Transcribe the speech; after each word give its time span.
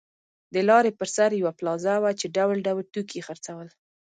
د 0.53 0.55
لارې 0.69 0.91
پر 0.99 1.07
سر 1.15 1.31
یوه 1.41 1.53
پلازه 1.59 1.93
وه 2.03 2.11
چې 2.19 2.33
ډول 2.37 2.57
ډول 2.67 2.83
توکي 2.93 3.15
یې 3.19 3.25
خرڅول. 3.27 3.67